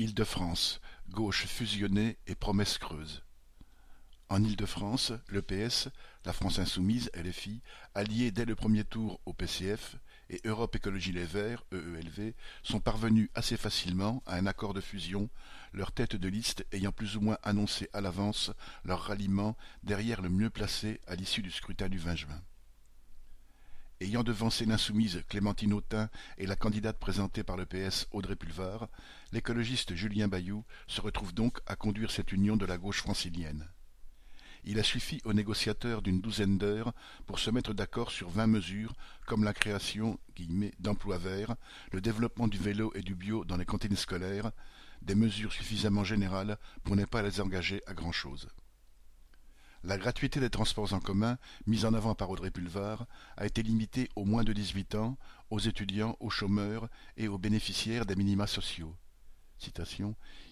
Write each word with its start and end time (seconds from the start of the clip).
Île-de-France, 0.00 0.80
gauche 1.10 1.46
fusionnée 1.46 2.18
et 2.28 2.36
promesses 2.36 2.78
creuses. 2.78 3.24
En 4.28 4.44
Île-de-France, 4.44 5.12
le 5.26 5.42
PS, 5.42 5.88
la 6.24 6.32
France 6.32 6.60
insoumise, 6.60 7.10
LFI, 7.14 7.62
alliés 7.96 8.30
dès 8.30 8.44
le 8.44 8.54
premier 8.54 8.84
tour 8.84 9.20
au 9.26 9.32
PCF, 9.32 9.96
et 10.30 10.40
Europe 10.44 10.76
Écologie 10.76 11.10
Les 11.10 11.24
Verts, 11.24 11.64
EELV, 11.72 12.34
sont 12.62 12.78
parvenus 12.78 13.28
assez 13.34 13.56
facilement 13.56 14.22
à 14.24 14.36
un 14.36 14.46
accord 14.46 14.72
de 14.72 14.80
fusion, 14.80 15.30
leur 15.72 15.90
tête 15.90 16.14
de 16.14 16.28
liste 16.28 16.64
ayant 16.70 16.92
plus 16.92 17.16
ou 17.16 17.20
moins 17.20 17.38
annoncé 17.42 17.88
à 17.92 18.00
l'avance 18.00 18.52
leur 18.84 19.00
ralliement 19.00 19.56
derrière 19.82 20.22
le 20.22 20.28
mieux 20.28 20.50
placé 20.50 21.00
à 21.08 21.16
l'issue 21.16 21.42
du 21.42 21.50
scrutin 21.50 21.88
du 21.88 21.98
20 21.98 22.14
juin. 22.14 22.40
Ayant 24.00 24.22
devancé 24.22 24.64
l'insoumise 24.64 25.24
Clémentine 25.28 25.72
Autain 25.72 26.08
et 26.36 26.46
la 26.46 26.54
candidate 26.54 27.00
présentée 27.00 27.42
par 27.42 27.56
le 27.56 27.66
PS 27.66 28.06
Audrey 28.12 28.36
Pulvar, 28.36 28.86
l'écologiste 29.32 29.96
Julien 29.96 30.28
Bayou 30.28 30.64
se 30.86 31.00
retrouve 31.00 31.34
donc 31.34 31.58
à 31.66 31.74
conduire 31.74 32.12
cette 32.12 32.30
union 32.30 32.56
de 32.56 32.64
la 32.64 32.78
gauche 32.78 33.02
francilienne. 33.02 33.68
Il 34.62 34.78
a 34.78 34.84
suffi 34.84 35.20
aux 35.24 35.32
négociateurs 35.32 36.00
d'une 36.00 36.20
douzaine 36.20 36.58
d'heures 36.58 36.92
pour 37.26 37.40
se 37.40 37.50
mettre 37.50 37.74
d'accord 37.74 38.12
sur 38.12 38.30
vingt 38.30 38.46
mesures, 38.46 38.94
comme 39.26 39.42
la 39.42 39.52
création 39.52 40.20
d'emplois 40.78 41.18
verts, 41.18 41.56
le 41.90 42.00
développement 42.00 42.46
du 42.46 42.58
vélo 42.58 42.92
et 42.94 43.02
du 43.02 43.16
bio 43.16 43.44
dans 43.44 43.56
les 43.56 43.64
cantines 43.64 43.96
scolaires, 43.96 44.52
des 45.02 45.16
mesures 45.16 45.52
suffisamment 45.52 46.04
générales 46.04 46.56
pour 46.84 46.94
ne 46.94 47.04
pas 47.04 47.22
les 47.22 47.40
engager 47.40 47.82
à 47.88 47.94
grand-chose. 47.94 48.48
La 49.84 49.96
gratuité 49.96 50.40
des 50.40 50.50
transports 50.50 50.92
en 50.92 50.98
commun, 50.98 51.38
mise 51.66 51.84
en 51.84 51.94
avant 51.94 52.16
par 52.16 52.30
Audrey 52.30 52.50
Pulvar, 52.50 53.06
a 53.36 53.46
été 53.46 53.62
limitée 53.62 54.08
aux 54.16 54.24
moins 54.24 54.42
de 54.42 54.52
dix-huit 54.52 54.96
ans, 54.96 55.16
aux 55.50 55.60
étudiants, 55.60 56.16
aux 56.18 56.30
chômeurs 56.30 56.88
et 57.16 57.28
aux 57.28 57.38
bénéficiaires 57.38 58.04
des 58.04 58.16
minima 58.16 58.48
sociaux. 58.48 58.96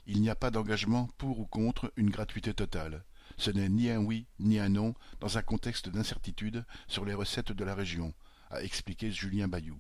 Il 0.07 0.21
n'y 0.21 0.30
a 0.30 0.37
pas 0.37 0.52
d'engagement 0.52 1.11
pour 1.19 1.41
ou 1.41 1.47
contre 1.47 1.93
une 1.97 2.11
gratuité 2.11 2.55
totale. 2.55 3.05
Ce 3.37 3.51
n'est 3.51 3.68
ni 3.68 3.91
un 3.91 3.99
oui 3.99 4.27
ni 4.38 4.60
un 4.60 4.68
non 4.68 4.95
dans 5.18 5.38
un 5.38 5.43
contexte 5.43 5.88
d'incertitude 5.88 6.65
sur 6.87 7.05
les 7.05 7.15
recettes 7.15 7.52
de 7.52 7.65
la 7.65 7.74
région, 7.74 8.15
a 8.51 8.63
expliqué 8.63 9.11
Julien 9.11 9.49
Bayou. 9.49 9.77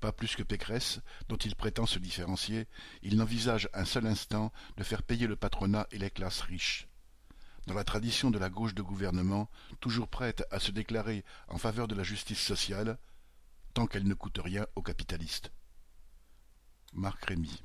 Pas 0.00 0.12
plus 0.12 0.36
que 0.36 0.42
Pécresse, 0.42 1.00
dont 1.30 1.36
il 1.36 1.56
prétend 1.56 1.86
se 1.86 1.98
différencier, 1.98 2.68
il 3.02 3.16
n'envisage 3.16 3.70
un 3.72 3.86
seul 3.86 4.06
instant 4.06 4.52
de 4.76 4.84
faire 4.84 5.02
payer 5.02 5.26
le 5.26 5.36
patronat 5.36 5.86
et 5.90 5.98
les 5.98 6.10
classes 6.10 6.42
riches 6.42 6.86
dans 7.66 7.74
la 7.74 7.84
tradition 7.84 8.30
de 8.30 8.38
la 8.38 8.48
gauche 8.48 8.74
de 8.74 8.82
gouvernement, 8.82 9.50
toujours 9.80 10.08
prête 10.08 10.44
à 10.50 10.60
se 10.60 10.70
déclarer 10.70 11.24
en 11.48 11.58
faveur 11.58 11.88
de 11.88 11.94
la 11.94 12.02
justice 12.02 12.40
sociale, 12.40 12.98
tant 13.74 13.86
qu'elle 13.86 14.06
ne 14.06 14.14
coûte 14.14 14.38
rien 14.42 14.66
aux 14.76 14.82
capitalistes. 14.82 15.50
Marc 16.92 17.24
Rémy 17.26 17.62